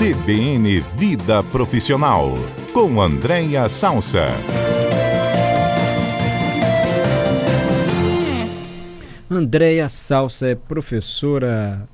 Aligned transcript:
CBN 0.00 0.80
Vida 0.96 1.42
Profissional, 1.42 2.32
com 2.72 3.02
Andréia 3.02 3.68
Salsa. 3.68 4.28
Andréia 9.28 9.90
Salsa 9.90 10.46
é 10.46 10.54
professora 10.54 11.86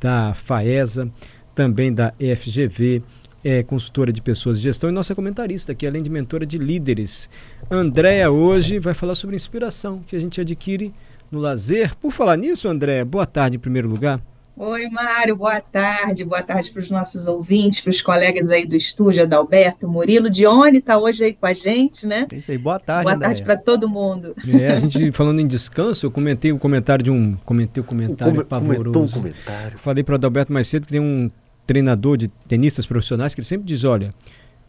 da 0.00 0.32
FAESA, 0.32 1.10
também 1.54 1.92
da 1.92 2.14
FGV, 2.18 3.02
é 3.44 3.62
consultora 3.62 4.10
de 4.10 4.22
pessoas 4.22 4.56
de 4.56 4.64
gestão 4.64 4.88
e 4.88 4.92
nossa 4.94 5.14
comentarista 5.14 5.72
aqui, 5.72 5.86
além 5.86 6.02
de 6.02 6.08
mentora 6.08 6.46
de 6.46 6.56
líderes. 6.56 7.28
Andréia 7.70 8.30
hoje 8.30 8.78
vai 8.78 8.94
falar 8.94 9.14
sobre 9.14 9.36
inspiração 9.36 10.00
que 10.06 10.16
a 10.16 10.18
gente 10.18 10.40
adquire 10.40 10.94
no 11.30 11.38
lazer. 11.38 11.94
Por 11.96 12.10
falar 12.10 12.38
nisso, 12.38 12.66
Andréia, 12.68 13.04
boa 13.04 13.26
tarde 13.26 13.58
em 13.58 13.60
primeiro 13.60 13.86
lugar. 13.86 14.18
Oi, 14.62 14.90
Mário, 14.90 15.34
boa 15.36 15.58
tarde. 15.58 16.22
Boa 16.22 16.42
tarde 16.42 16.70
para 16.70 16.80
os 16.80 16.90
nossos 16.90 17.26
ouvintes, 17.26 17.80
para 17.80 17.88
os 17.88 18.02
colegas 18.02 18.50
aí 18.50 18.66
do 18.66 18.76
estúdio, 18.76 19.22
Adalberto, 19.22 19.88
Murilo. 19.88 20.28
Dione 20.28 20.76
está 20.76 20.98
hoje 20.98 21.24
aí 21.24 21.32
com 21.32 21.46
a 21.46 21.54
gente, 21.54 22.06
né? 22.06 22.26
É 22.30 22.36
isso 22.36 22.50
aí, 22.50 22.58
boa 22.58 22.78
tarde. 22.78 23.04
Boa 23.04 23.18
tarde 23.18 23.42
para 23.42 23.56
todo 23.56 23.88
mundo. 23.88 24.36
É, 24.46 24.72
a 24.72 24.76
gente 24.76 25.12
falando 25.16 25.40
em 25.40 25.46
descanso, 25.46 26.04
eu 26.04 26.10
comentei 26.10 26.52
o 26.52 26.56
um 26.56 26.58
comentário 26.58 27.02
de 27.02 27.10
um. 27.10 27.36
Comentei 27.36 27.80
o 27.80 27.84
um 27.84 27.86
comentário 27.86 28.34
Come, 28.34 28.44
pavoroso. 28.44 29.18
Um 29.18 29.22
comentário. 29.22 29.78
Falei 29.78 30.04
para 30.04 30.12
o 30.12 30.16
Adalberto 30.16 30.52
mais 30.52 30.68
cedo 30.68 30.84
que 30.84 30.92
tem 30.92 31.00
um 31.00 31.30
treinador 31.66 32.18
de 32.18 32.28
tenistas 32.46 32.84
profissionais 32.84 33.34
que 33.34 33.40
ele 33.40 33.48
sempre 33.48 33.66
diz: 33.66 33.84
olha, 33.84 34.12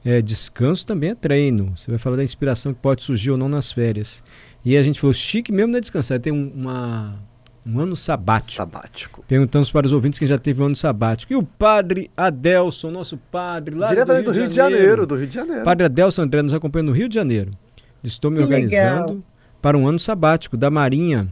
é, 0.06 0.22
descanso 0.22 0.88
também 0.88 1.10
é 1.10 1.16
treino. 1.16 1.74
Você 1.76 1.92
vai 1.92 1.98
falar 1.98 2.16
da 2.16 2.24
inspiração 2.24 2.74
que 2.74 2.80
pode 2.80 3.04
surgir 3.04 3.32
ou 3.32 3.38
não 3.38 3.50
nas 3.50 3.74
férias. 3.74 4.24
E 4.64 4.78
a 4.78 4.84
gente 4.84 5.02
falou: 5.02 5.14
chique 5.14 5.52
mesmo 5.52 5.74
não 5.74 5.80
é 5.80 5.82
descansar, 5.82 6.18
tem 6.18 6.32
uma 6.32 7.20
um 7.66 7.80
ano 7.80 7.96
sabático. 7.96 8.54
Sabático. 8.54 9.24
Perguntamos 9.28 9.72
para 9.72 9.86
os 9.86 9.94
ouvintes 9.94 10.18
quem 10.20 10.28
já 10.28 10.38
teve 10.38 10.62
um 10.62 10.66
ano 10.66 10.76
sabático. 10.76 11.32
E 11.32 11.36
o 11.36 11.44
padre 11.44 12.10
Adelson, 12.18 12.90
nosso 12.90 13.18
padre 13.18 13.76
lá 13.76 13.90
Diretamente 13.90 14.26
do 14.26 14.32
Rio, 14.32 14.34
do 14.34 14.40
Rio 14.40 14.48
de, 14.48 14.54
de 14.54 14.56
Janeiro. 14.56 14.82
Janeiro. 14.82 15.08
Do 15.08 15.16
Rio 15.16 15.28
de 15.28 15.34
Janeiro. 15.34 15.64
Padre 15.64 15.86
Adelson 15.86 16.24
André 16.24 16.42
nos 16.42 16.54
acompanha 16.54 16.84
no 16.84 16.92
Rio 16.92 17.08
de 17.08 17.16
Janeiro. 17.16 17.52
Estou 18.04 18.32
me 18.32 18.38
Que 18.38 18.44
organizando 18.44 19.08
legal. 19.08 19.18
para 19.62 19.78
um 19.78 19.88
ano 19.88 20.00
sabático 20.00 20.58
da 20.58 20.72
Marinha 20.72 21.28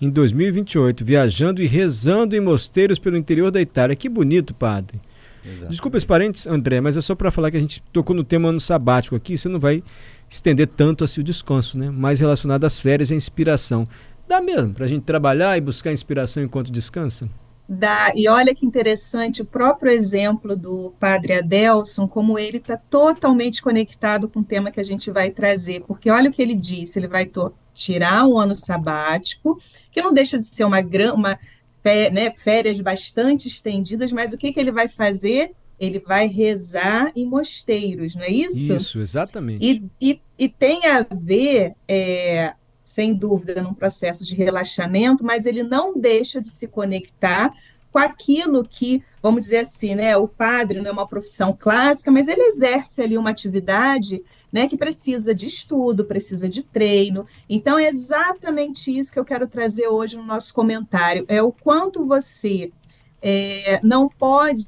em 0.00 0.08
2028, 0.08 1.04
viajando 1.04 1.60
e 1.60 1.66
rezando 1.66 2.36
em 2.36 2.40
mosteiros 2.40 2.98
pelo 2.98 3.16
interior 3.16 3.50
da 3.50 3.60
Itália. 3.60 3.96
Que 3.96 4.08
bonito, 4.08 4.54
padre. 4.54 5.00
Exato. 5.44 5.70
Desculpa 5.70 5.96
os 5.98 6.04
parentes, 6.04 6.46
André, 6.46 6.80
mas 6.80 6.96
é 6.96 7.00
só 7.00 7.14
para 7.14 7.30
falar 7.30 7.50
que 7.50 7.56
a 7.56 7.60
gente 7.60 7.82
tocou 7.92 8.14
no 8.14 8.22
tema 8.22 8.48
ano 8.48 8.60
sabático 8.60 9.16
aqui, 9.16 9.36
você 9.36 9.48
não 9.48 9.58
vai 9.58 9.82
estender 10.30 10.66
tanto 10.68 11.04
assim 11.04 11.20
o 11.20 11.24
descanso, 11.24 11.78
né? 11.78 11.90
Mais 11.90 12.20
relacionado 12.20 12.64
às 12.64 12.80
férias 12.80 13.10
e 13.10 13.14
à 13.14 13.16
inspiração. 13.16 13.88
Dá 14.28 14.42
mesmo 14.42 14.74
para 14.74 14.84
a 14.84 14.88
gente 14.88 15.04
trabalhar 15.04 15.56
e 15.56 15.60
buscar 15.60 15.90
inspiração 15.90 16.42
enquanto 16.42 16.70
descansa? 16.70 17.26
Dá. 17.66 18.12
E 18.14 18.28
olha 18.28 18.54
que 18.54 18.66
interessante, 18.66 19.40
o 19.40 19.46
próprio 19.46 19.90
exemplo 19.90 20.54
do 20.54 20.92
padre 21.00 21.32
Adelson, 21.32 22.06
como 22.06 22.38
ele 22.38 22.58
está 22.58 22.76
totalmente 22.76 23.62
conectado 23.62 24.28
com 24.28 24.40
o 24.40 24.44
tema 24.44 24.70
que 24.70 24.80
a 24.80 24.84
gente 24.84 25.10
vai 25.10 25.30
trazer, 25.30 25.82
porque 25.86 26.10
olha 26.10 26.28
o 26.28 26.32
que 26.32 26.42
ele 26.42 26.54
disse, 26.54 26.98
ele 26.98 27.08
vai 27.08 27.30
tirar 27.72 28.26
um 28.26 28.38
ano 28.38 28.54
sabático, 28.54 29.58
que 29.90 30.02
não 30.02 30.12
deixa 30.12 30.38
de 30.38 30.44
ser 30.44 30.64
uma, 30.64 30.80
uma 31.14 31.38
né, 32.12 32.30
férias 32.32 32.78
bastante 32.80 33.48
estendidas, 33.48 34.12
mas 34.12 34.34
o 34.34 34.38
que, 34.38 34.52
que 34.52 34.60
ele 34.60 34.72
vai 34.72 34.88
fazer? 34.88 35.52
Ele 35.80 36.00
vai 36.00 36.26
rezar 36.26 37.12
em 37.16 37.24
mosteiros, 37.24 38.14
não 38.14 38.24
é 38.24 38.30
isso? 38.30 38.74
Isso, 38.74 39.00
exatamente. 39.00 39.64
E, 39.64 40.10
e, 40.10 40.20
e 40.38 40.48
tem 40.48 40.86
a 40.86 41.06
ver, 41.10 41.74
é, 41.86 42.52
sem 42.88 43.12
dúvida, 43.12 43.60
num 43.60 43.74
processo 43.74 44.24
de 44.24 44.34
relaxamento, 44.34 45.22
mas 45.22 45.44
ele 45.44 45.62
não 45.62 45.94
deixa 45.94 46.40
de 46.40 46.48
se 46.48 46.66
conectar 46.66 47.52
com 47.92 47.98
aquilo 47.98 48.64
que, 48.64 49.04
vamos 49.22 49.44
dizer 49.44 49.58
assim, 49.58 49.94
né, 49.94 50.16
o 50.16 50.26
padre 50.26 50.80
não 50.80 50.88
é 50.88 50.92
uma 50.92 51.06
profissão 51.06 51.54
clássica, 51.56 52.10
mas 52.10 52.28
ele 52.28 52.40
exerce 52.40 53.02
ali 53.02 53.18
uma 53.18 53.28
atividade 53.28 54.22
né, 54.50 54.66
que 54.66 54.76
precisa 54.76 55.34
de 55.34 55.44
estudo, 55.46 56.06
precisa 56.06 56.48
de 56.48 56.62
treino. 56.62 57.26
Então, 57.46 57.78
é 57.78 57.88
exatamente 57.88 58.96
isso 58.96 59.12
que 59.12 59.18
eu 59.18 59.24
quero 59.24 59.46
trazer 59.46 59.88
hoje 59.88 60.16
no 60.16 60.24
nosso 60.24 60.54
comentário: 60.54 61.26
é 61.28 61.42
o 61.42 61.52
quanto 61.52 62.06
você 62.06 62.72
é, 63.20 63.80
não 63.82 64.08
pode 64.08 64.66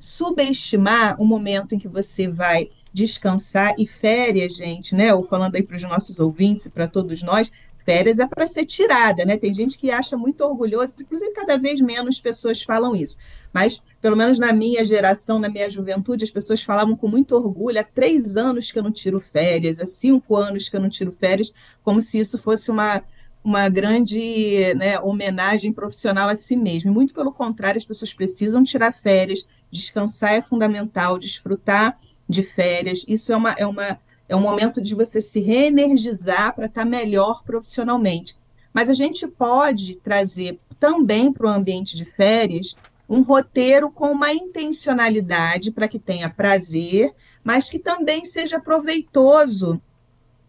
subestimar 0.00 1.14
o 1.22 1.24
momento 1.24 1.76
em 1.76 1.78
que 1.78 1.86
você 1.86 2.26
vai 2.26 2.70
descansar 2.92 3.74
e 3.78 3.86
férias, 3.86 4.54
gente, 4.54 4.94
né? 4.94 5.14
Ou 5.14 5.22
falando 5.22 5.54
aí 5.56 5.62
para 5.62 5.76
os 5.76 5.82
nossos 5.82 6.20
ouvintes 6.20 6.66
e 6.66 6.70
para 6.70 6.86
todos 6.86 7.22
nós, 7.22 7.50
férias 7.84 8.18
é 8.18 8.26
para 8.26 8.46
ser 8.46 8.64
tirada, 8.64 9.24
né? 9.24 9.36
Tem 9.36 9.52
gente 9.52 9.78
que 9.78 9.90
acha 9.90 10.16
muito 10.16 10.42
orgulhoso, 10.42 10.94
inclusive 11.00 11.32
cada 11.32 11.56
vez 11.56 11.80
menos 11.80 12.20
pessoas 12.20 12.62
falam 12.62 12.94
isso. 12.94 13.18
Mas, 13.52 13.82
pelo 14.00 14.16
menos 14.16 14.38
na 14.38 14.52
minha 14.52 14.84
geração, 14.84 15.38
na 15.38 15.48
minha 15.48 15.68
juventude, 15.68 16.24
as 16.24 16.30
pessoas 16.30 16.62
falavam 16.62 16.96
com 16.96 17.08
muito 17.08 17.34
orgulho: 17.34 17.78
há 17.78 17.84
três 17.84 18.36
anos 18.36 18.70
que 18.70 18.78
eu 18.78 18.82
não 18.82 18.92
tiro 18.92 19.20
férias, 19.20 19.80
há 19.80 19.86
cinco 19.86 20.36
anos 20.36 20.68
que 20.68 20.76
eu 20.76 20.80
não 20.80 20.88
tiro 20.88 21.12
férias, 21.12 21.52
como 21.82 22.00
se 22.00 22.18
isso 22.18 22.38
fosse 22.38 22.70
uma, 22.70 23.02
uma 23.44 23.68
grande 23.68 24.72
né, 24.74 24.98
homenagem 25.00 25.72
profissional 25.72 26.28
a 26.28 26.34
si 26.34 26.56
mesmo. 26.56 26.92
Muito 26.92 27.12
pelo 27.12 27.32
contrário, 27.32 27.78
as 27.78 27.84
pessoas 27.84 28.14
precisam 28.14 28.64
tirar 28.64 28.92
férias, 28.92 29.46
descansar 29.70 30.32
é 30.32 30.42
fundamental, 30.42 31.18
desfrutar 31.18 31.98
de 32.28 32.42
férias. 32.42 33.04
Isso 33.08 33.32
é, 33.32 33.36
uma, 33.36 33.52
é, 33.52 33.66
uma, 33.66 33.98
é 34.28 34.36
um 34.36 34.40
momento 34.40 34.80
de 34.80 34.94
você 34.94 35.20
se 35.20 35.40
reenergizar 35.40 36.54
para 36.54 36.66
estar 36.66 36.84
melhor 36.84 37.42
profissionalmente. 37.44 38.36
Mas 38.72 38.88
a 38.88 38.94
gente 38.94 39.26
pode 39.28 39.96
trazer 39.96 40.58
também 40.80 41.32
para 41.32 41.46
o 41.46 41.50
ambiente 41.50 41.96
de 41.96 42.04
férias 42.04 42.76
um 43.08 43.22
roteiro 43.22 43.90
com 43.90 44.10
uma 44.10 44.32
intencionalidade 44.32 45.70
para 45.70 45.86
que 45.86 45.98
tenha 45.98 46.30
prazer, 46.30 47.12
mas 47.44 47.68
que 47.68 47.78
também 47.78 48.24
seja 48.24 48.58
proveitoso 48.58 49.80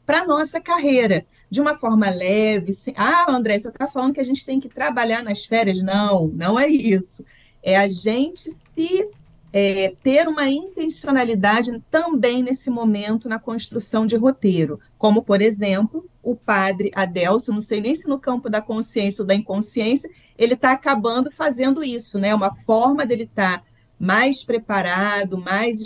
para 0.05 0.21
a 0.21 0.25
nossa 0.25 0.59
carreira, 0.61 1.25
de 1.49 1.61
uma 1.61 1.75
forma 1.75 2.09
leve. 2.09 2.73
Sem... 2.73 2.93
Ah, 2.97 3.25
André, 3.29 3.57
você 3.57 3.69
está 3.69 3.87
falando 3.87 4.13
que 4.13 4.19
a 4.19 4.25
gente 4.25 4.45
tem 4.45 4.59
que 4.59 4.69
trabalhar 4.69 5.23
nas 5.23 5.45
férias? 5.45 5.81
Não, 5.81 6.27
não 6.27 6.59
é 6.59 6.67
isso. 6.67 7.25
É 7.61 7.77
a 7.77 7.87
gente 7.87 8.49
se 8.49 9.09
é, 9.55 9.93
ter 10.01 10.27
uma 10.27 10.49
intencionalidade 10.49 11.71
também 11.91 12.41
nesse 12.41 12.71
momento 12.71 13.29
na 13.29 13.37
construção 13.37 14.07
de 14.07 14.15
roteiro, 14.15 14.79
como, 14.97 15.23
por 15.23 15.43
exemplo, 15.43 16.09
o 16.23 16.35
padre 16.35 16.91
Adelson, 16.95 17.53
não 17.53 17.61
sei 17.61 17.79
nem 17.79 17.93
se 17.93 18.09
no 18.09 18.17
campo 18.17 18.49
da 18.49 18.61
consciência 18.61 19.21
ou 19.21 19.27
da 19.27 19.35
inconsciência, 19.35 20.09
ele 20.35 20.55
está 20.55 20.71
acabando 20.71 21.29
fazendo 21.29 21.83
isso, 21.83 22.17
né? 22.17 22.33
Uma 22.33 22.55
forma 22.55 23.05
dele 23.05 23.23
estar 23.23 23.59
tá 23.59 23.63
mais 23.99 24.43
preparado, 24.43 25.37
mais 25.37 25.81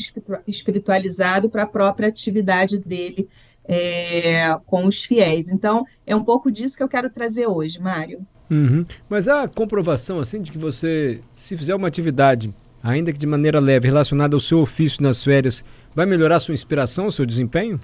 espiritualizado 0.47 1.49
para 1.49 1.63
a 1.63 1.67
própria 1.67 2.07
atividade 2.07 2.79
dele 2.79 3.27
é, 3.65 4.57
com 4.65 4.87
os 4.87 5.03
fiéis. 5.03 5.49
Então, 5.49 5.85
é 6.05 6.15
um 6.15 6.23
pouco 6.23 6.49
disso 6.49 6.77
que 6.77 6.83
eu 6.83 6.87
quero 6.87 7.09
trazer 7.09 7.47
hoje, 7.47 7.81
Mário. 7.81 8.25
Uhum. 8.49 8.85
Mas 9.09 9.27
a 9.27 9.45
comprovação, 9.45 10.19
assim, 10.19 10.41
de 10.41 10.53
que 10.53 10.57
você, 10.57 11.19
se 11.33 11.57
fizer 11.57 11.75
uma 11.75 11.89
atividade, 11.89 12.53
ainda 12.81 13.11
que 13.11 13.19
de 13.19 13.27
maneira 13.27 13.59
leve, 13.59 13.87
relacionada 13.87 14.35
ao 14.35 14.39
seu 14.39 14.59
ofício 14.59 15.01
nas 15.03 15.23
férias, 15.23 15.63
vai 15.95 16.05
melhorar 16.05 16.39
sua 16.39 16.53
inspiração, 16.53 17.07
o 17.07 17.11
seu 17.11 17.25
desempenho? 17.25 17.79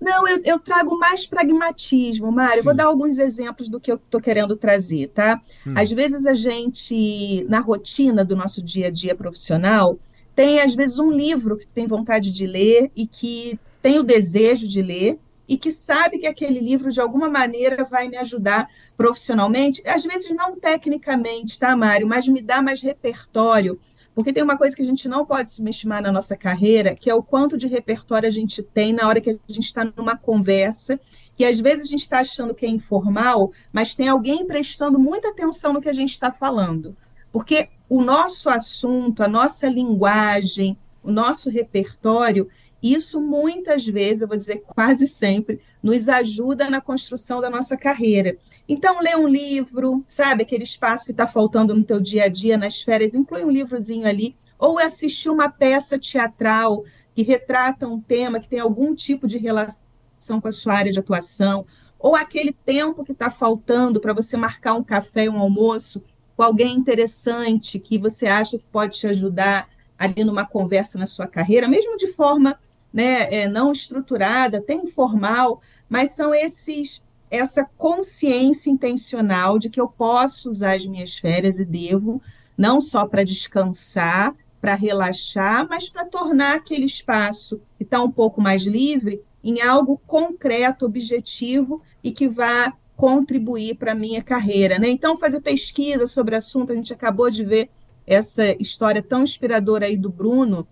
Não, 0.00 0.28
eu, 0.28 0.40
eu 0.44 0.58
trago 0.60 0.96
mais 0.96 1.26
pragmatismo, 1.26 2.30
Mário. 2.30 2.62
Vou 2.62 2.74
dar 2.74 2.84
alguns 2.84 3.18
exemplos 3.18 3.68
do 3.68 3.80
que 3.80 3.90
eu 3.90 3.96
estou 3.96 4.20
querendo 4.20 4.56
trazer, 4.56 5.08
tá? 5.08 5.40
Hum. 5.66 5.74
Às 5.76 5.90
vezes 5.90 6.24
a 6.24 6.34
gente, 6.34 7.44
na 7.48 7.58
rotina 7.58 8.24
do 8.24 8.36
nosso 8.36 8.62
dia 8.62 8.86
a 8.86 8.90
dia 8.90 9.14
profissional, 9.14 9.98
tem 10.36 10.60
às 10.60 10.74
vezes 10.74 11.00
um 11.00 11.10
livro 11.10 11.56
que 11.56 11.66
tem 11.66 11.86
vontade 11.86 12.30
de 12.30 12.46
ler 12.46 12.92
e 12.94 13.06
que 13.06 13.58
tem 13.82 13.98
o 13.98 14.04
desejo 14.04 14.68
de 14.68 14.80
ler 14.80 15.18
e 15.48 15.56
que 15.56 15.70
sabe 15.70 16.18
que 16.18 16.26
aquele 16.26 16.60
livro 16.60 16.92
de 16.92 17.00
alguma 17.00 17.30
maneira 17.30 17.84
vai 17.84 18.06
me 18.06 18.18
ajudar 18.18 18.68
profissionalmente, 18.96 19.82
às 19.88 20.04
vezes 20.04 20.30
não 20.30 20.60
tecnicamente, 20.60 21.58
tá, 21.58 21.74
Mário, 21.74 22.06
mas 22.06 22.28
me 22.28 22.42
dá 22.42 22.60
mais 22.60 22.82
repertório, 22.82 23.78
porque 24.14 24.32
tem 24.32 24.42
uma 24.42 24.58
coisa 24.58 24.74
que 24.74 24.82
a 24.82 24.84
gente 24.84 25.08
não 25.08 25.24
pode 25.24 25.50
subestimar 25.50 26.02
na 26.02 26.12
nossa 26.12 26.36
carreira, 26.36 26.94
que 26.94 27.08
é 27.08 27.14
o 27.14 27.22
quanto 27.22 27.56
de 27.56 27.68
repertório 27.68 28.26
a 28.26 28.32
gente 28.32 28.62
tem 28.62 28.92
na 28.92 29.06
hora 29.06 29.20
que 29.20 29.30
a 29.30 29.38
gente 29.46 29.66
está 29.66 29.84
numa 29.96 30.16
conversa, 30.16 31.00
que 31.36 31.44
às 31.44 31.60
vezes 31.60 31.86
a 31.86 31.88
gente 31.88 32.02
está 32.02 32.18
achando 32.18 32.52
que 32.52 32.66
é 32.66 32.68
informal, 32.68 33.52
mas 33.72 33.94
tem 33.94 34.08
alguém 34.08 34.44
prestando 34.44 34.98
muita 34.98 35.28
atenção 35.28 35.72
no 35.72 35.80
que 35.80 35.88
a 35.88 35.92
gente 35.92 36.10
está 36.10 36.32
falando. 36.32 36.96
Porque 37.30 37.68
o 37.88 38.02
nosso 38.02 38.50
assunto, 38.50 39.22
a 39.22 39.28
nossa 39.28 39.68
linguagem, 39.68 40.76
o 41.00 41.12
nosso 41.12 41.48
repertório, 41.48 42.48
isso 42.82 43.20
muitas 43.20 43.86
vezes, 43.86 44.22
eu 44.22 44.28
vou 44.28 44.36
dizer 44.36 44.62
quase 44.66 45.06
sempre, 45.06 45.60
nos 45.82 46.08
ajuda 46.08 46.70
na 46.70 46.80
construção 46.80 47.40
da 47.40 47.50
nossa 47.50 47.76
carreira. 47.76 48.36
Então, 48.68 49.00
ler 49.00 49.16
um 49.16 49.26
livro, 49.26 50.04
sabe, 50.06 50.42
aquele 50.42 50.62
espaço 50.62 51.06
que 51.06 51.10
está 51.10 51.26
faltando 51.26 51.74
no 51.74 51.82
teu 51.82 51.98
dia 51.98 52.24
a 52.24 52.28
dia, 52.28 52.56
nas 52.56 52.82
férias, 52.82 53.14
inclui 53.14 53.44
um 53.44 53.50
livrozinho 53.50 54.06
ali, 54.06 54.36
ou 54.58 54.78
assistir 54.78 55.30
uma 55.30 55.48
peça 55.48 55.98
teatral 55.98 56.84
que 57.14 57.22
retrata 57.22 57.88
um 57.88 58.00
tema 58.00 58.38
que 58.38 58.48
tem 58.48 58.60
algum 58.60 58.94
tipo 58.94 59.26
de 59.26 59.38
relação 59.38 60.40
com 60.40 60.48
a 60.48 60.52
sua 60.52 60.74
área 60.74 60.92
de 60.92 60.98
atuação, 60.98 61.64
ou 61.98 62.14
aquele 62.14 62.52
tempo 62.52 63.04
que 63.04 63.12
está 63.12 63.30
faltando 63.30 64.00
para 64.00 64.12
você 64.12 64.36
marcar 64.36 64.74
um 64.74 64.82
café, 64.82 65.28
um 65.28 65.40
almoço 65.40 66.04
com 66.36 66.44
alguém 66.44 66.76
interessante 66.76 67.80
que 67.80 67.98
você 67.98 68.28
acha 68.28 68.56
que 68.56 68.64
pode 68.70 68.98
te 68.98 69.08
ajudar 69.08 69.68
ali 69.98 70.22
numa 70.22 70.46
conversa 70.46 70.96
na 70.96 71.06
sua 71.06 71.26
carreira, 71.26 71.66
mesmo 71.66 71.96
de 71.96 72.06
forma 72.06 72.56
né, 72.92 73.32
é, 73.32 73.48
não 73.48 73.72
estruturada, 73.72 74.58
até 74.58 74.74
informal, 74.74 75.60
mas 75.88 76.12
são 76.12 76.34
esses 76.34 77.06
essa 77.30 77.68
consciência 77.76 78.70
intencional 78.70 79.58
de 79.58 79.68
que 79.68 79.80
eu 79.80 79.86
posso 79.86 80.48
usar 80.48 80.76
as 80.76 80.86
minhas 80.86 81.18
férias 81.18 81.60
e 81.60 81.64
devo, 81.64 82.22
não 82.56 82.80
só 82.80 83.06
para 83.06 83.22
descansar, 83.22 84.34
para 84.60 84.74
relaxar, 84.74 85.66
mas 85.68 85.88
para 85.88 86.04
tornar 86.04 86.56
aquele 86.56 86.86
espaço 86.86 87.60
que 87.76 87.84
está 87.84 88.02
um 88.02 88.10
pouco 88.10 88.40
mais 88.40 88.62
livre 88.62 89.22
em 89.42 89.60
algo 89.60 90.00
concreto, 90.06 90.84
objetivo 90.84 91.82
e 92.02 92.10
que 92.10 92.26
vá 92.26 92.72
contribuir 92.96 93.76
para 93.76 93.92
a 93.92 93.94
minha 93.94 94.22
carreira. 94.22 94.78
Né? 94.78 94.88
Então, 94.88 95.16
fazer 95.16 95.40
pesquisa 95.40 96.06
sobre 96.06 96.34
assunto, 96.34 96.72
a 96.72 96.74
gente 96.74 96.92
acabou 96.92 97.30
de 97.30 97.44
ver 97.44 97.70
essa 98.04 98.56
história 98.60 99.02
tão 99.02 99.22
inspiradora 99.22 99.86
aí 99.86 99.96
do 99.96 100.10
Bruno. 100.10 100.66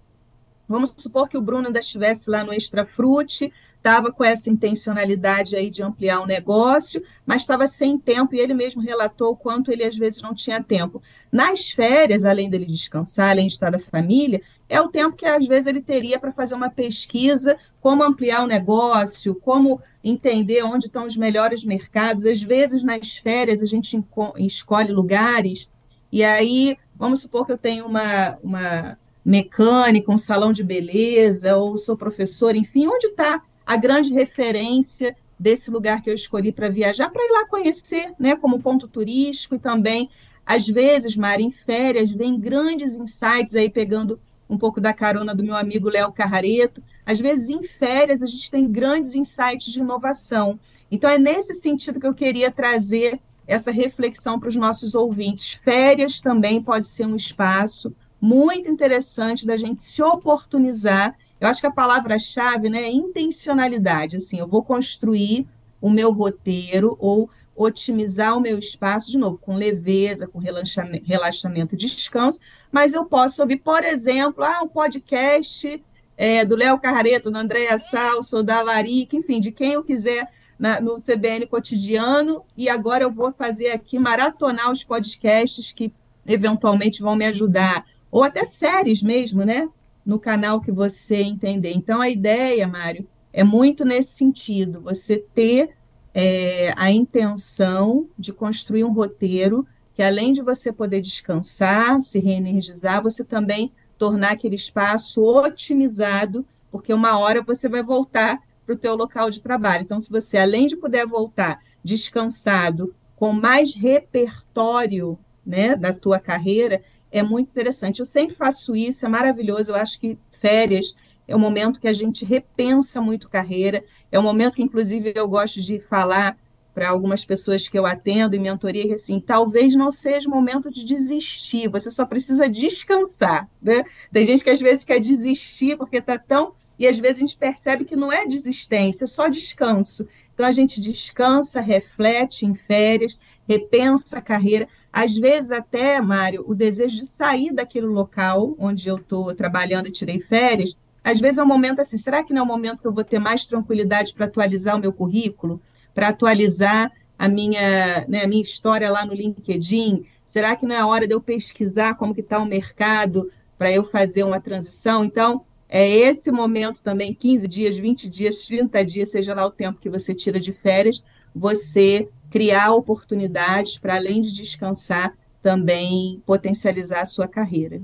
Vamos 0.69 0.93
supor 0.97 1.29
que 1.29 1.39
o 1.39 1.43
Bruno 1.43 1.69
ainda 1.69 1.79
estivesse 1.79 2.31
lá 2.31 2.43
no 2.43 2.53
Extra 2.53 2.85
Frute, 2.85 3.53
estava 3.77 4.11
com 4.11 4.25
essa 4.25 4.51
intencionalidade 4.51 5.55
aí 5.55 5.71
de 5.71 5.81
ampliar 5.81 6.21
o 6.21 6.27
negócio, 6.27 7.01
mas 7.25 7.43
estava 7.43 7.69
sem 7.69 7.97
tempo 7.97 8.35
e 8.35 8.41
ele 8.41 8.53
mesmo 8.53 8.83
relatou 8.83 9.31
o 9.31 9.37
quanto 9.37 9.71
ele 9.71 9.85
às 9.85 9.97
vezes 9.97 10.21
não 10.21 10.35
tinha 10.35 10.61
tempo. 10.61 11.01
Nas 11.31 11.71
férias, 11.71 12.25
além 12.25 12.51
dele 12.51 12.67
descansar, 12.67 13.31
além 13.31 13.47
de 13.47 13.53
estar 13.53 13.71
da 13.71 13.79
família, 13.79 14.43
é 14.69 14.81
o 14.81 14.89
tempo 14.89 15.17
que 15.17 15.25
às 15.25 15.47
vezes 15.47 15.69
ele 15.69 15.81
teria 15.81 16.19
para 16.19 16.33
fazer 16.33 16.57
uma 16.57 16.69
pesquisa, 16.69 17.57
como 17.81 18.03
ampliar 18.03 18.43
o 18.43 18.49
negócio, 18.49 19.37
como 19.37 19.81
entender 20.03 20.65
onde 20.65 20.87
estão 20.87 21.07
os 21.07 21.17
melhores 21.17 21.65
mercados. 21.65 22.27
Às 22.27 22.43
vezes 22.43 22.83
nas 22.83 23.17
férias 23.17 23.63
a 23.63 23.67
gente 23.67 23.97
escolhe 24.39 24.91
lugares 24.91 25.73
e 26.11 26.25
aí 26.25 26.77
vamos 26.97 27.21
supor 27.21 27.47
que 27.47 27.53
eu 27.53 27.59
tenho 27.59 27.87
uma, 27.87 28.37
uma 28.43 28.99
mecânica, 29.27 30.13
um 30.13 30.17
salão 30.17 30.53
de 30.53 30.63
beleza, 30.63 31.57
ou 31.57 31.77
sou 31.77 31.97
professor, 31.97 32.55
enfim, 32.55 32.87
onde 32.87 33.09
está 33.09 33.43
a 33.67 33.77
grande 33.77 34.13
referência 34.15 35.17
desse 35.37 35.69
lugar 35.69 36.01
que 36.01 36.09
eu 36.09 36.15
escolhi 36.15 36.53
para 36.53 36.69
viajar, 36.69 37.11
para 37.11 37.25
ir 37.25 37.33
lá 37.33 37.45
conhecer, 37.49 38.13
né, 38.21 38.37
como 38.37 38.61
ponto 38.61 38.87
turístico 38.87 39.57
e 39.57 39.59
também, 39.59 40.09
às 40.47 40.69
vezes, 40.69 41.17
Mari, 41.17 41.43
em 41.43 41.51
férias, 41.51 42.13
vem 42.13 42.39
grandes 42.39 42.95
insights 42.97 43.57
aí, 43.57 43.69
pegando 43.69 44.21
um 44.49 44.57
pouco 44.57 44.81
da 44.81 44.95
carona 44.95 45.35
do 45.35 45.43
meu 45.43 45.57
amigo 45.57 45.89
Léo 45.89 46.13
Carrareto, 46.13 46.81
às 47.05 47.19
vezes 47.19 47.51
em 47.51 47.65
férias 47.65 48.23
a 48.23 48.27
gente 48.27 48.49
tem 48.49 48.71
grandes 48.71 49.17
insights 49.17 49.73
de 49.73 49.81
inovação. 49.81 50.57
Então 50.89 51.11
é 51.11 51.19
nesse 51.19 51.55
sentido 51.55 51.99
que 51.99 52.07
eu 52.07 52.15
queria 52.15 52.53
trazer 52.53 53.19
essa 53.45 53.73
reflexão 53.73 54.39
para 54.39 54.49
os 54.49 54.55
nossos 54.55 54.95
ouvintes. 54.95 55.53
Férias 55.53 56.21
também 56.21 56.63
pode 56.63 56.87
ser 56.87 57.07
um 57.07 57.17
espaço 57.17 57.93
muito 58.21 58.69
interessante 58.69 59.47
da 59.47 59.57
gente 59.57 59.83
se 59.83 60.03
oportunizar 60.03 61.17
eu 61.41 61.49
acho 61.49 61.61
que 61.61 61.67
a 61.67 61.73
palavra-chave 61.73 62.69
né, 62.69 62.83
é 62.83 62.91
intencionalidade. 62.91 64.17
Assim, 64.17 64.39
eu 64.39 64.47
vou 64.47 64.63
construir 64.63 65.47
o 65.81 65.91
meu 65.91 66.11
roteiro 66.13 66.97
ou 66.99 67.29
otimizar 67.55 68.37
o 68.37 68.41
meu 68.41 68.59
espaço, 68.59 69.11
de 69.11 69.19
novo, 69.19 69.39
com 69.39 69.57
leveza, 69.57 70.27
com 70.27 70.39
relaxamento 70.39 71.75
e 71.75 71.79
descanso, 71.79 72.39
mas 72.71 72.93
eu 72.93 73.07
posso 73.07 73.41
ouvir, 73.41 73.59
por 73.59 73.83
exemplo, 73.83 74.45
ah, 74.45 74.63
um 74.63 74.69
podcast 74.69 75.83
é, 76.19 76.45
do 76.45 76.55
Léo 76.55 76.79
Carreto, 76.79 77.31
do 77.31 77.39
Andréa 77.39 77.79
Salso, 77.79 78.43
da 78.43 78.61
Larica, 78.61 79.17
enfim, 79.17 79.41
de 79.41 79.53
quem 79.53 79.73
eu 79.73 79.83
quiser 79.83 80.31
na, 80.59 80.81
no 80.83 80.97
CBN 80.97 81.47
Cotidiano, 81.47 82.43
e 82.55 82.69
agora 82.69 83.05
eu 83.05 83.11
vou 83.11 83.33
fazer 83.33 83.71
aqui, 83.71 83.99
maratonar 83.99 84.71
os 84.71 84.85
podcasts 84.85 85.73
que 85.73 85.93
eventualmente 86.27 87.01
vão 87.01 87.17
me 87.17 87.25
ajudar, 87.25 87.87
ou 88.11 88.23
até 88.23 88.45
séries 88.45 89.03
mesmo, 89.03 89.45
né? 89.45 89.69
no 90.07 90.21
canal 90.21 90.61
que 90.61 90.71
você 90.71 91.17
entender. 91.17 91.73
Então, 91.75 92.01
a 92.01 92.09
ideia, 92.09 92.69
Mário, 92.69 93.07
é 93.33 93.43
muito 93.43 93.85
nesse 93.85 94.17
sentido: 94.17 94.81
você 94.81 95.17
ter 95.35 95.71
é, 96.15 96.73
a 96.77 96.91
intenção 96.93 98.09
de 98.17 98.33
construir 98.33 98.85
um 98.85 98.93
roteiro 98.93 99.67
que, 99.93 100.03
além 100.03 100.33
de 100.33 100.43
você 100.43 100.73
poder 100.73 101.01
descansar, 101.01 102.01
se 102.01 102.21
reenergizar, 102.21 103.03
você 103.03 103.25
também 103.25 103.73
tornar 103.99 104.33
aquele 104.33 104.55
espaço 104.55 105.25
otimizado, 105.25 106.47
porque 106.71 106.95
uma 106.95 107.19
hora 107.19 107.43
você 107.43 107.69
vai 107.69 107.83
voltar 107.83 108.39
para 108.65 108.75
o 108.75 108.79
teu 108.79 108.95
local 108.95 109.31
de 109.31 109.43
trabalho. 109.43 109.83
Então, 109.83 109.99
se 109.99 110.11
você, 110.11 110.39
além 110.39 110.67
de 110.67 110.77
poder 110.77 111.07
voltar 111.07 111.61
descansado, 111.83 112.95
com 113.17 113.33
mais 113.33 113.75
repertório 113.75 115.19
né, 115.45 115.75
da 115.75 115.93
tua 115.93 116.19
carreira, 116.19 116.83
é 117.19 117.23
muito 117.23 117.49
interessante. 117.49 118.01
Eu 118.01 118.07
sempre 118.07 118.35
faço 118.35 118.77
isso, 118.77 119.07
é 119.07 119.09
maravilhoso. 119.09 119.73
Eu 119.73 119.77
acho 119.77 119.99
que 119.99 120.19
férias 120.41 120.97
é 121.27 121.35
um 121.35 121.39
momento 121.39 121.81
que 121.81 121.89
a 121.89 121.93
gente 121.93 122.25
repensa 122.25 123.01
muito 123.01 123.29
carreira, 123.29 123.83
é 124.13 124.19
um 124.19 124.23
momento 124.23 124.57
que, 124.57 124.63
inclusive, 124.63 125.13
eu 125.15 125.29
gosto 125.29 125.61
de 125.61 125.81
falar 125.81 126.37
para 126.75 126.91
algumas 126.91 127.25
pessoas 127.25 127.67
que 127.67 127.79
eu 127.79 127.87
atendo 127.87 128.37
em 128.37 128.39
mentoria, 128.39 128.95
assim, 128.95 129.19
talvez 129.19 129.75
não 129.75 129.91
seja 129.91 130.29
o 130.29 130.31
momento 130.31 130.71
de 130.71 130.85
desistir, 130.85 131.69
você 131.69 131.91
só 131.91 132.05
precisa 132.05 132.51
descansar. 132.51 133.49
Né? 133.63 133.83
Tem 134.13 134.27
gente 134.27 134.45
que 134.45 134.51
às 134.51 134.61
vezes 134.61 134.85
quer 134.85 135.01
desistir 135.01 135.79
porque 135.79 135.97
está 135.97 136.19
tão. 136.19 136.53
E 136.79 136.87
às 136.87 136.99
vezes 136.99 137.17
a 137.17 137.21
gente 137.21 137.37
percebe 137.37 137.87
que 137.87 137.97
não 137.97 138.13
é 138.13 138.27
desistência, 138.27 139.05
é 139.05 139.07
só 139.07 139.27
descanso. 139.27 140.07
Então 140.35 140.45
a 140.45 140.51
gente 140.51 140.79
descansa, 140.79 141.63
reflete 141.63 142.45
em 142.45 142.55
férias, 142.55 143.19
repensa 143.49 144.19
a 144.19 144.21
carreira. 144.21 144.69
Às 144.97 145.15
vezes, 145.15 145.51
até, 145.51 146.01
Mário, 146.01 146.43
o 146.49 146.55
desejo 146.55 146.97
de 146.97 147.05
sair 147.05 147.53
daquele 147.53 147.85
local 147.85 148.57
onde 148.59 148.89
eu 148.89 148.97
estou 148.97 149.35
trabalhando 149.35 149.89
e 149.89 149.93
tirei 149.93 150.19
férias, 150.19 150.81
às 151.05 151.21
vezes 151.21 151.37
é 151.37 151.43
um 151.43 151.47
momento 151.47 151.81
assim: 151.81 151.99
será 151.99 152.25
que 152.25 152.33
não 152.33 152.41
é 152.41 152.45
um 152.45 152.47
momento 152.47 152.81
que 152.81 152.87
eu 152.87 152.95
vou 152.95 153.05
ter 153.05 153.19
mais 153.19 153.47
tranquilidade 153.47 154.15
para 154.15 154.25
atualizar 154.25 154.75
o 154.75 154.79
meu 154.79 154.95
currículo, 154.95 155.61
para 155.95 156.09
atualizar 156.09 156.91
a 157.19 157.29
minha, 157.29 158.07
né, 158.09 158.25
a 158.25 158.27
minha 158.27 158.41
história 158.41 158.91
lá 158.91 159.05
no 159.05 159.13
LinkedIn? 159.13 160.07
Será 160.25 160.57
que 160.57 160.65
não 160.65 160.75
é 160.75 160.79
a 160.79 160.87
hora 160.87 161.07
de 161.07 161.13
eu 161.13 161.21
pesquisar 161.21 161.97
como 161.97 162.15
que 162.15 162.23
está 162.23 162.39
o 162.39 162.47
mercado 162.47 163.31
para 163.59 163.71
eu 163.71 163.85
fazer 163.85 164.23
uma 164.23 164.41
transição? 164.41 165.05
Então, 165.05 165.45
é 165.69 165.87
esse 165.87 166.33
momento 166.33 166.83
também, 166.83 167.13
15 167.13 167.47
dias, 167.47 167.77
20 167.77 168.09
dias, 168.09 168.47
30 168.47 168.83
dias, 168.83 169.11
seja 169.11 169.35
lá 169.35 169.45
o 169.45 169.51
tempo 169.51 169.79
que 169.79 169.91
você 169.91 170.15
tira 170.15 170.41
de 170.41 170.55
férias, 170.55 171.05
você 171.35 172.09
criar 172.37 172.73
oportunidades 172.73 173.79
para, 173.79 173.97
além 173.97 174.21
de 174.21 174.31
descansar, 174.31 175.17
também 175.43 176.23
potencializar 176.27 177.01
a 177.01 177.07
sua 177.07 177.27
carreira. 177.27 177.81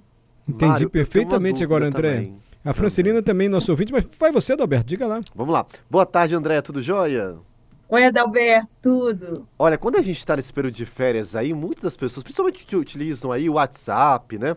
Entendi 0.47 0.73
Mário, 0.73 0.91
perfeitamente 0.91 1.65
agora, 1.65 1.87
André. 1.87 2.17
Também. 2.17 2.43
A 2.63 2.75
Francelina 2.75 3.23
também, 3.23 3.49
nosso 3.49 3.73
ouvinte, 3.73 3.91
mas 3.91 4.07
vai 4.21 4.31
você, 4.31 4.53
Adalberto, 4.53 4.87
diga 4.87 5.07
lá. 5.07 5.23
Vamos 5.35 5.55
lá. 5.55 5.65
Boa 5.91 6.05
tarde, 6.05 6.35
André, 6.35 6.61
tudo 6.61 6.83
jóia? 6.83 7.37
Oi, 7.89 8.05
Adalberto, 8.05 8.77
tudo? 8.83 9.49
Olha, 9.59 9.79
quando 9.79 9.97
a 9.97 10.03
gente 10.03 10.19
está 10.19 10.37
nesse 10.37 10.53
período 10.53 10.75
de 10.75 10.85
férias 10.85 11.35
aí, 11.35 11.55
muitas 11.55 11.85
das 11.85 11.97
pessoas, 11.97 12.23
principalmente 12.23 12.67
que 12.67 12.77
utilizam 12.77 13.33
aí 13.33 13.49
o 13.49 13.55
WhatsApp, 13.55 14.39
né? 14.39 14.55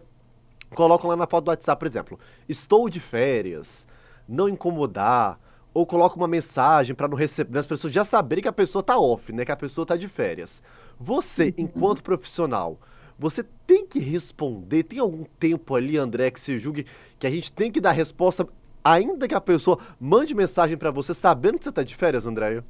Colocam 0.76 1.10
lá 1.10 1.16
na 1.16 1.26
foto 1.26 1.46
do 1.46 1.50
WhatsApp, 1.52 1.80
por 1.80 1.88
exemplo, 1.88 2.20
estou 2.50 2.90
de 2.90 3.00
férias, 3.00 3.88
não 4.28 4.50
incomodar, 4.50 5.40
ou 5.76 5.86
coloca 5.86 6.16
uma 6.16 6.28
mensagem 6.28 6.96
para 6.96 7.06
não 7.06 7.18
receber, 7.18 7.60
as 7.60 7.68
pessoas 7.68 7.94
já 7.94 8.06
saberem 8.06 8.42
que 8.42 8.48
a 8.48 8.54
pessoa 8.54 8.82
tá 8.82 8.98
off, 8.98 9.34
né, 9.34 9.44
que 9.44 9.52
a 9.52 9.58
pessoa 9.58 9.86
tá 9.86 9.98
de 9.98 10.08
férias. 10.08 10.64
Você, 10.98 11.48
uhum. 11.48 11.66
enquanto 11.66 12.02
profissional, 12.02 12.80
você 13.20 13.44
tem 13.68 13.86
que 13.86 14.00
responder, 14.00 14.84
tem 14.84 15.00
algum 15.00 15.26
tempo 15.38 15.76
ali, 15.76 15.98
André, 15.98 16.32
que 16.32 16.40
se 16.40 16.58
julgue 16.58 16.86
que 17.20 17.28
a 17.28 17.30
gente 17.30 17.52
tem 17.52 17.70
que 17.70 17.82
dar 17.82 17.92
resposta 17.92 18.48
ainda 18.82 19.28
que 19.28 19.36
a 19.36 19.42
pessoa 19.42 19.78
mande 20.00 20.34
mensagem 20.34 20.78
para 20.78 20.92
você 20.92 21.14
sabendo 21.14 21.60
que 21.60 21.66
você 21.66 21.72
tá 21.74 21.84
de 21.84 21.94
férias, 21.94 22.26
André? 22.26 22.64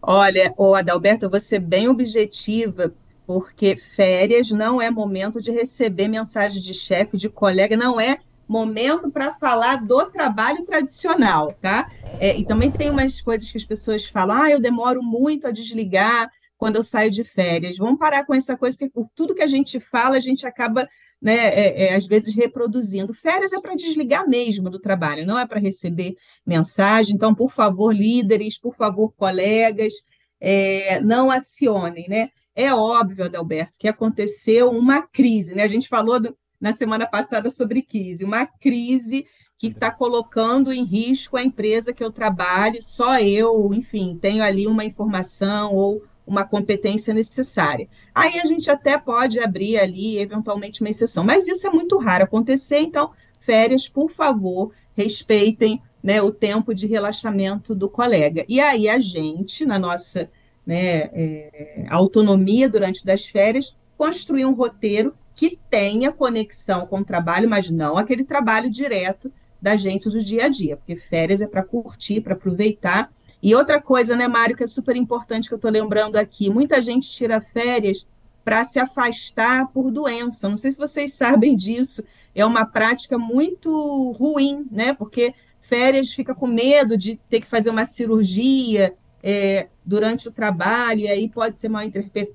Olha, 0.00 0.54
o 0.56 0.74
Adalberto, 0.74 1.26
eu 1.26 1.30
vou 1.30 1.40
ser 1.40 1.58
bem 1.58 1.86
objetiva, 1.86 2.94
porque 3.26 3.76
férias 3.76 4.50
não 4.50 4.80
é 4.80 4.90
momento 4.90 5.38
de 5.38 5.50
receber 5.50 6.08
mensagem 6.08 6.62
de 6.62 6.72
chefe, 6.72 7.18
de 7.18 7.28
colega, 7.28 7.76
não 7.76 8.00
é 8.00 8.20
momento 8.46 9.10
para 9.10 9.32
falar 9.32 9.84
do 9.84 10.06
trabalho 10.06 10.64
tradicional, 10.64 11.52
tá? 11.60 11.90
É, 12.20 12.36
e 12.36 12.44
também 12.44 12.70
tem 12.70 12.90
umas 12.90 13.20
coisas 13.20 13.50
que 13.50 13.56
as 13.56 13.64
pessoas 13.64 14.06
falam, 14.06 14.42
ah, 14.42 14.50
eu 14.50 14.60
demoro 14.60 15.02
muito 15.02 15.46
a 15.46 15.50
desligar 15.50 16.30
quando 16.56 16.76
eu 16.76 16.82
saio 16.82 17.10
de 17.10 17.24
férias. 17.24 17.76
Vamos 17.76 17.98
parar 17.98 18.24
com 18.24 18.34
essa 18.34 18.56
coisa, 18.56 18.76
porque 18.76 18.92
por 18.92 19.08
tudo 19.14 19.34
que 19.34 19.42
a 19.42 19.46
gente 19.46 19.80
fala, 19.80 20.16
a 20.16 20.20
gente 20.20 20.46
acaba, 20.46 20.88
né, 21.20 21.48
é, 21.48 21.84
é, 21.84 21.94
às 21.94 22.06
vezes, 22.06 22.34
reproduzindo. 22.34 23.12
Férias 23.12 23.52
é 23.52 23.60
para 23.60 23.74
desligar 23.74 24.28
mesmo 24.28 24.70
do 24.70 24.78
trabalho, 24.78 25.26
não 25.26 25.38
é 25.38 25.46
para 25.46 25.60
receber 25.60 26.16
mensagem. 26.46 27.16
Então, 27.16 27.34
por 27.34 27.50
favor, 27.50 27.94
líderes, 27.94 28.58
por 28.58 28.74
favor, 28.74 29.12
colegas, 29.16 29.92
é, 30.40 31.00
não 31.00 31.30
acionem, 31.30 32.08
né? 32.08 32.30
É 32.54 32.72
óbvio, 32.72 33.24
Adalberto, 33.24 33.78
que 33.78 33.88
aconteceu 33.88 34.70
uma 34.70 35.02
crise, 35.02 35.54
né? 35.54 35.64
A 35.64 35.68
gente 35.68 35.88
falou 35.88 36.20
do, 36.20 36.36
na 36.64 36.72
semana 36.72 37.06
passada 37.06 37.50
sobre 37.50 37.82
crise, 37.82 38.24
uma 38.24 38.46
crise 38.46 39.26
que 39.58 39.66
está 39.66 39.90
colocando 39.90 40.72
em 40.72 40.82
risco 40.82 41.36
a 41.36 41.44
empresa 41.44 41.92
que 41.92 42.02
eu 42.02 42.10
trabalho, 42.10 42.82
só 42.82 43.20
eu, 43.20 43.68
enfim, 43.74 44.18
tenho 44.18 44.42
ali 44.42 44.66
uma 44.66 44.82
informação 44.82 45.74
ou 45.74 46.02
uma 46.26 46.42
competência 46.42 47.12
necessária. 47.12 47.86
Aí 48.14 48.40
a 48.40 48.46
gente 48.46 48.70
até 48.70 48.96
pode 48.96 49.38
abrir 49.38 49.76
ali, 49.76 50.18
eventualmente, 50.18 50.80
uma 50.80 50.88
exceção, 50.88 51.22
mas 51.22 51.46
isso 51.46 51.66
é 51.66 51.70
muito 51.70 51.98
raro 51.98 52.24
acontecer, 52.24 52.78
então, 52.78 53.10
férias, 53.40 53.86
por 53.86 54.10
favor, 54.10 54.72
respeitem 54.94 55.82
né, 56.02 56.22
o 56.22 56.32
tempo 56.32 56.74
de 56.74 56.86
relaxamento 56.86 57.74
do 57.74 57.90
colega. 57.90 58.42
E 58.48 58.58
aí 58.58 58.88
a 58.88 58.98
gente, 58.98 59.66
na 59.66 59.78
nossa 59.78 60.30
né, 60.66 61.10
é, 61.12 61.84
autonomia 61.90 62.70
durante 62.70 63.04
das 63.04 63.26
férias, 63.26 63.78
construir 63.98 64.46
um 64.46 64.54
roteiro 64.54 65.14
que 65.34 65.58
tenha 65.68 66.12
conexão 66.12 66.86
com 66.86 67.00
o 67.00 67.04
trabalho, 67.04 67.48
mas 67.48 67.70
não 67.70 67.98
aquele 67.98 68.24
trabalho 68.24 68.70
direto 68.70 69.32
da 69.60 69.76
gente 69.76 70.08
do 70.08 70.22
dia 70.22 70.46
a 70.46 70.48
dia, 70.48 70.76
porque 70.76 70.94
férias 70.94 71.40
é 71.40 71.46
para 71.46 71.62
curtir, 71.62 72.20
para 72.20 72.34
aproveitar 72.34 73.10
e 73.44 73.54
outra 73.54 73.78
coisa, 73.78 74.16
né, 74.16 74.26
Mário, 74.26 74.56
que 74.56 74.64
é 74.64 74.66
super 74.66 74.96
importante 74.96 75.48
que 75.48 75.54
eu 75.54 75.56
estou 75.56 75.70
lembrando 75.70 76.16
aqui: 76.16 76.48
muita 76.48 76.80
gente 76.80 77.10
tira 77.10 77.42
férias 77.42 78.08
para 78.42 78.64
se 78.64 78.78
afastar 78.78 79.68
por 79.68 79.90
doença. 79.90 80.48
Não 80.48 80.56
sei 80.56 80.72
se 80.72 80.78
vocês 80.78 81.12
sabem 81.14 81.54
disso. 81.54 82.02
É 82.34 82.42
uma 82.42 82.64
prática 82.64 83.18
muito 83.18 84.12
ruim, 84.12 84.66
né? 84.70 84.94
Porque 84.94 85.34
férias 85.60 86.10
fica 86.10 86.34
com 86.34 86.46
medo 86.46 86.96
de 86.96 87.20
ter 87.28 87.38
que 87.42 87.46
fazer 87.46 87.68
uma 87.68 87.84
cirurgia 87.84 88.94
é, 89.22 89.68
durante 89.84 90.26
o 90.26 90.32
trabalho, 90.32 91.00
e 91.00 91.08
aí 91.08 91.28
pode 91.28 91.58
ser 91.58 91.68
mal 91.68 91.82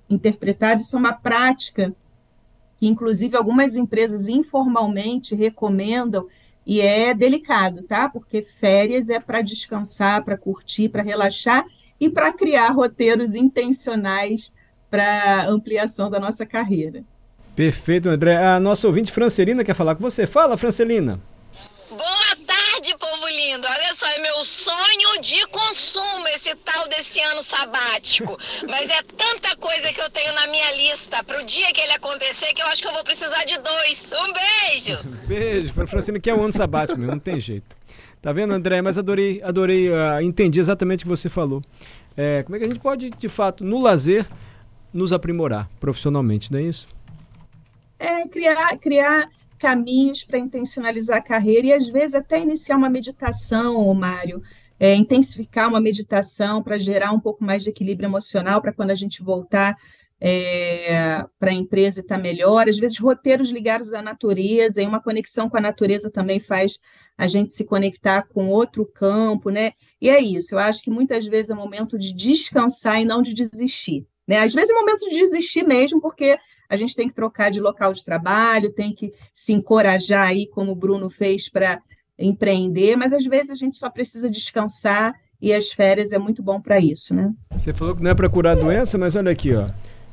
interpretado. 0.08 0.82
Isso 0.82 0.96
é 0.96 1.00
uma 1.00 1.14
prática 1.14 1.92
que, 2.80 2.88
inclusive, 2.88 3.36
algumas 3.36 3.76
empresas 3.76 4.30
informalmente 4.30 5.36
recomendam 5.36 6.28
e 6.66 6.80
é 6.80 7.14
delicado, 7.14 7.84
tá? 7.84 8.08
Porque 8.08 8.42
férias 8.42 9.10
é 9.10 9.20
para 9.20 9.42
descansar, 9.42 10.24
para 10.24 10.38
curtir, 10.38 10.88
para 10.88 11.04
relaxar 11.04 11.66
e 12.00 12.08
para 12.08 12.32
criar 12.32 12.70
roteiros 12.70 13.36
intencionais 13.36 14.54
para 14.90 15.48
ampliação 15.48 16.10
da 16.10 16.20
nossa 16.20 16.46
carreira. 16.46 17.04
Perfeito, 17.56 18.10
André. 18.10 18.38
A 18.38 18.60
nossa 18.60 18.88
ouvinte 18.88 19.12
Francelina 19.12 19.64
quer 19.64 19.74
falar 19.74 19.96
com 19.96 20.02
você. 20.02 20.26
Fala, 20.26 20.56
Francelina. 20.56 21.20
Lindo. 23.30 23.68
Olha 23.68 23.94
só, 23.94 24.08
é 24.08 24.20
meu 24.20 24.44
sonho 24.44 25.22
de 25.22 25.46
consumo 25.48 26.28
esse 26.30 26.56
tal 26.56 26.88
desse 26.88 27.20
ano 27.22 27.42
sabático. 27.42 28.38
Mas 28.68 28.90
é 28.90 29.02
tanta 29.04 29.56
coisa 29.56 29.94
que 29.94 30.02
eu 30.02 30.10
tenho 30.10 30.34
na 30.34 30.48
minha 30.48 30.72
lista 30.76 31.24
pro 31.24 31.44
dia 31.44 31.72
que 31.72 31.82
ele 31.82 31.94
acontecer 31.94 32.54
que 32.54 32.62
eu 32.62 32.68
acho 32.68 32.82
que 32.82 32.88
eu 32.88 32.94
vou 32.94 33.04
precisar 33.04 33.44
de 33.46 33.58
dois. 33.60 34.12
Um 34.14 34.34
beijo. 34.34 35.04
beijo. 35.28 35.74
Francine, 35.88 36.20
que 36.20 36.30
é 36.30 36.34
o 36.34 36.42
ano 36.42 36.54
sabático 36.54 37.00
mesmo, 37.00 37.14
não 37.14 37.20
tem 37.20 37.40
jeito. 37.40 37.78
Tá 38.22 38.34
vendo, 38.34 38.54
André? 38.54 38.82
Mas 38.82 38.98
adorei, 38.98 39.42
adorei, 39.42 39.90
uh, 39.90 40.22
entendi 40.22 40.60
exatamente 40.60 41.02
o 41.02 41.04
que 41.04 41.10
você 41.10 41.30
falou. 41.30 41.62
É, 42.18 42.44
como 42.44 42.56
é 42.56 42.60
que 42.60 42.66
a 42.66 42.68
gente 42.68 42.82
pode, 42.82 43.10
de 43.12 43.30
fato, 43.30 43.64
no 43.64 43.80
lazer, 43.80 44.28
nos 44.94 45.14
aprimorar 45.14 45.70
profissionalmente, 45.80 46.52
não 46.52 46.60
é 46.60 46.64
isso? 46.64 46.88
É, 47.98 48.28
criar, 48.28 48.78
criar 48.78 49.30
caminhos 49.60 50.24
para 50.24 50.40
intencionalizar 50.40 51.18
a 51.18 51.22
carreira 51.22 51.68
e, 51.68 51.74
às 51.74 51.88
vezes, 51.88 52.16
até 52.16 52.40
iniciar 52.40 52.78
uma 52.78 52.90
meditação, 52.90 53.94
Mário, 53.94 54.42
é, 54.80 54.96
intensificar 54.96 55.68
uma 55.68 55.82
meditação 55.82 56.64
para 56.64 56.80
gerar 56.80 57.12
um 57.12 57.20
pouco 57.20 57.44
mais 57.44 57.64
de 57.64 57.70
equilíbrio 57.70 58.08
emocional 58.08 58.62
para 58.62 58.74
quando 58.74 58.92
a 58.92 58.96
gente 58.96 59.22
voltar 59.22 59.76
é, 60.22 61.24
para 61.38 61.52
a 61.52 61.54
empresa 61.54 62.00
estar 62.00 62.16
tá 62.16 62.22
melhor. 62.22 62.68
Às 62.68 62.78
vezes, 62.78 62.98
roteiros 62.98 63.52
ligados 63.52 63.94
à 63.94 64.02
natureza 64.02 64.82
e 64.82 64.88
uma 64.88 65.02
conexão 65.02 65.50
com 65.50 65.58
a 65.58 65.62
natureza 65.62 66.10
também 66.10 66.40
faz 66.40 66.80
a 67.18 67.28
gente 67.28 67.54
se 67.54 67.66
conectar 67.66 68.24
com 68.24 68.48
outro 68.48 68.86
campo, 68.86 69.50
né? 69.50 69.74
E 70.02 70.10
é 70.10 70.22
isso, 70.22 70.56
eu 70.56 70.60
acho 70.60 70.82
que 70.82 70.90
muitas 70.90 71.26
vezes 71.26 71.52
é 71.52 71.54
momento 71.54 72.00
de 72.00 72.14
descansar 72.14 73.02
e 73.02 73.06
não 73.06 73.22
de 73.22 73.34
desistir. 73.34 74.08
Né? 74.26 74.40
Às 74.40 74.54
vezes 74.54 74.70
é 74.70 74.74
momento 74.74 75.10
de 75.10 75.18
desistir 75.18 75.64
mesmo, 75.64 76.00
porque 76.00 76.38
a 76.70 76.76
gente 76.76 76.96
tem 76.96 77.10
que 77.10 77.16
trocar 77.16 77.50
de 77.50 77.60
local 77.60 77.92
de 77.92 78.06
trabalho, 78.06 78.72
tem 78.72 78.94
que 78.94 79.12
se 79.34 79.52
encorajar 79.52 80.28
aí, 80.28 80.48
como 80.48 80.72
o 80.72 80.76
Bruno 80.76 81.10
fez, 81.10 81.50
para 81.50 81.82
empreender, 82.18 82.96
mas 82.96 83.12
às 83.12 83.26
vezes 83.26 83.50
a 83.50 83.56
gente 83.56 83.78
só 83.78 83.90
precisa 83.90 84.30
descansar 84.30 85.14
e 85.42 85.54
as 85.54 85.72
férias 85.72 86.12
é 86.12 86.18
muito 86.18 86.44
bom 86.44 86.62
para 86.62 86.80
isso, 86.80 87.16
né? 87.16 87.34
Você 87.52 87.74
falou 87.74 87.96
que 87.96 88.04
não 88.04 88.12
é 88.12 88.16
para 88.16 88.30
curar 88.30 88.58
a 88.58 88.60
doença, 88.60 88.98
mas 88.98 89.16
olha 89.16 89.32
aqui, 89.32 89.56
ó. 89.56 89.70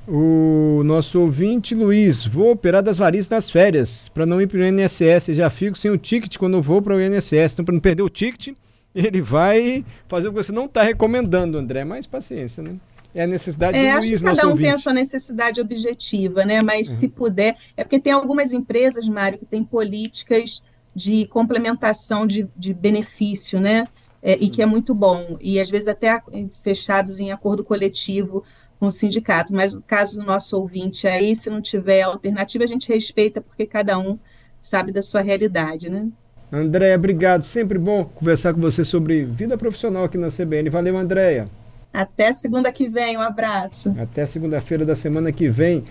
O 0.08 0.82
nosso 0.84 1.20
ouvinte 1.20 1.75
Luiz, 1.75 2.25
vou 2.25 2.52
operar 2.52 2.80
das 2.80 2.96
varizes 2.96 3.28
nas 3.28 3.50
férias, 3.50 4.08
para 4.10 4.25
não 4.25 4.40
ir 4.40 4.46
para 4.46 4.60
o 4.60 4.64
INSS. 4.64 5.34
Já 5.34 5.50
fico 5.50 5.76
sem 5.76 5.90
o 5.90 5.98
ticket 5.98 6.36
quando 6.36 6.62
vou 6.62 6.80
para 6.80 6.94
o 6.94 7.00
INSS. 7.00 7.54
Então, 7.54 7.64
para 7.64 7.75
não 7.75 7.80
perder 7.80 8.04
o 8.04 8.08
ticket, 8.08 8.56
ele 8.94 9.20
vai 9.20 9.84
fazer 10.06 10.28
o 10.28 10.30
que 10.30 10.36
você 10.36 10.52
não 10.52 10.66
está 10.66 10.84
recomendando, 10.84 11.58
André. 11.58 11.84
Mas 11.84 12.06
paciência, 12.06 12.62
né? 12.62 12.76
É 13.16 13.23
a 13.23 13.26
necessidade 13.26 13.78
é, 13.78 13.92
do 13.92 13.99
Luiz, 13.99 14.04
acho 14.04 14.16
que 14.16 14.23
cada 14.25 14.46
um 14.46 14.50
ouvinte. 14.50 14.66
tem 14.66 14.75
a 14.75 14.78
sua 14.78 14.92
necessidade 14.92 15.58
objetiva, 15.58 16.44
né? 16.44 16.61
Mas 16.61 16.88
uhum. 16.90 16.94
se 16.96 17.08
puder, 17.08 17.56
é 17.75 17.82
porque 17.82 17.99
tem 17.99 18.12
algumas 18.12 18.52
empresas, 18.52 19.08
Mário, 19.08 19.38
que 19.38 19.46
têm 19.46 19.64
políticas 19.64 20.64
de 20.94 21.26
complementação 21.26 22.26
de, 22.26 22.46
de 22.54 22.75
benefício, 22.75 23.58
né? 23.58 23.88
É, 24.23 24.37
e 24.37 24.50
que 24.50 24.61
é 24.61 24.66
muito 24.66 24.94
bom. 24.94 25.38
E 25.40 25.58
às 25.58 25.70
vezes 25.70 25.88
até 25.88 26.20
fechados 26.62 27.18
em 27.18 27.32
acordo 27.32 27.64
coletivo 27.64 28.44
com 28.78 28.87
o 28.88 28.90
sindicato. 28.90 29.54
Mas 29.54 29.75
no 29.75 29.82
caso 29.82 30.20
do 30.20 30.26
nosso 30.26 30.58
ouvinte 30.58 31.08
aí, 31.08 31.35
se 31.35 31.49
não 31.49 31.62
tiver 31.62 32.02
alternativa, 32.02 32.64
a 32.64 32.68
gente 32.68 32.92
respeita, 32.92 33.40
porque 33.40 33.64
cada 33.64 33.99
um 33.99 34.18
sabe 34.61 34.92
da 34.92 35.00
sua 35.00 35.23
realidade, 35.23 35.88
né? 35.88 36.08
Andréia, 36.52 36.96
obrigado. 36.96 37.44
Sempre 37.44 37.78
bom 37.78 38.04
conversar 38.04 38.52
com 38.52 38.61
você 38.61 38.85
sobre 38.85 39.25
vida 39.25 39.56
profissional 39.56 40.04
aqui 40.04 40.18
na 40.18 40.28
CBN. 40.28 40.68
Valeu, 40.68 40.99
Andréia. 40.99 41.49
Até 41.93 42.33
segunda 42.33 42.71
que 42.71 42.88
vem, 42.88 43.16
um 43.16 43.23
abraço. 43.23 43.97
Até 43.99 44.26
segunda-feira 44.26 44.85
da 44.85 44.95
semana 44.95 45.33
que 45.33 45.49
vem. 45.49 45.85